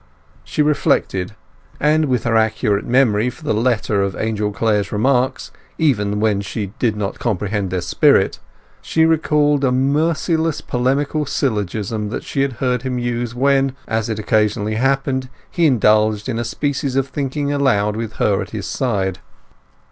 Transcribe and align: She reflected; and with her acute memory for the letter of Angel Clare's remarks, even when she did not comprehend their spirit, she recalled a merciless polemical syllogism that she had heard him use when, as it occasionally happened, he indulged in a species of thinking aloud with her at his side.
She 0.43 0.63
reflected; 0.63 1.35
and 1.79 2.05
with 2.05 2.23
her 2.23 2.35
acute 2.35 2.87
memory 2.87 3.29
for 3.29 3.43
the 3.43 3.53
letter 3.53 4.01
of 4.01 4.15
Angel 4.15 4.51
Clare's 4.51 4.91
remarks, 4.91 5.51
even 5.77 6.19
when 6.19 6.41
she 6.41 6.73
did 6.79 6.95
not 6.97 7.19
comprehend 7.19 7.69
their 7.69 7.81
spirit, 7.81 8.39
she 8.81 9.05
recalled 9.05 9.63
a 9.63 9.71
merciless 9.71 10.59
polemical 10.59 11.27
syllogism 11.27 12.09
that 12.09 12.23
she 12.23 12.41
had 12.41 12.53
heard 12.53 12.81
him 12.81 12.97
use 12.97 13.35
when, 13.35 13.75
as 13.87 14.09
it 14.09 14.17
occasionally 14.17 14.73
happened, 14.73 15.29
he 15.51 15.67
indulged 15.67 16.27
in 16.27 16.39
a 16.39 16.43
species 16.43 16.95
of 16.95 17.07
thinking 17.07 17.53
aloud 17.53 17.95
with 17.95 18.13
her 18.13 18.41
at 18.41 18.49
his 18.49 18.65
side. 18.65 19.19